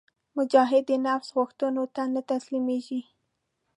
مجاهد 0.37 0.83
د 0.87 0.91
نفس 1.07 1.27
غوښتنو 1.37 1.83
ته 1.95 2.03
نه 2.13 2.21
تسلیمیږي. 2.31 3.01